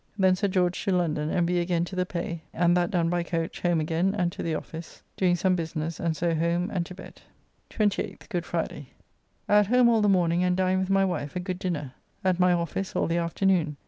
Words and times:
Then 0.17 0.35
Sir 0.35 0.47
George 0.47 0.83
to 0.85 0.91
London, 0.95 1.29
and 1.29 1.47
we 1.47 1.59
again 1.59 1.85
to 1.85 1.95
the 1.95 2.07
pay, 2.07 2.41
and 2.55 2.75
that 2.75 2.89
done 2.89 3.07
by 3.07 3.21
coach 3.21 3.59
home 3.61 3.79
again 3.79 4.15
and 4.17 4.31
to 4.31 4.41
the 4.41 4.55
office, 4.55 5.03
doing 5.15 5.35
some 5.35 5.55
business, 5.55 5.99
and 5.99 6.17
so 6.17 6.33
home 6.33 6.71
and 6.73 6.83
to 6.87 6.95
bed. 6.95 7.21
28th 7.69 8.27
(Good 8.29 8.43
Friday). 8.43 8.89
At 9.47 9.67
home 9.67 9.89
all 9.89 10.01
the 10.01 10.09
morning, 10.09 10.43
and 10.43 10.57
dined 10.57 10.79
with 10.79 10.89
my 10.89 11.05
wife, 11.05 11.35
a 11.35 11.39
good 11.39 11.59
dinner. 11.59 11.93
At 12.23 12.39
my 12.39 12.51
office 12.51 12.95
all 12.95 13.05
the 13.05 13.17
afternoon. 13.17 13.77